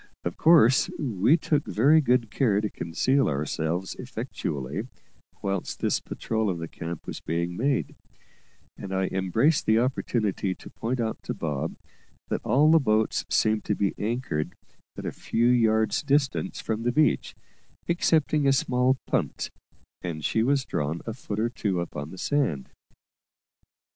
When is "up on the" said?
21.79-22.17